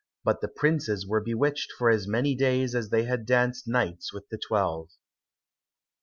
But 0.23 0.41
the 0.41 0.47
princes 0.47 1.05
were 1.05 1.21
bewitched 1.21 1.71
for 1.77 1.91
as 1.91 2.07
many 2.07 2.33
days 2.33 2.73
as 2.73 2.89
they 2.89 3.03
had 3.03 3.23
danced 3.23 3.67
nights 3.67 4.11
with 4.11 4.27
the 4.29 4.39
twelve. 4.39 4.89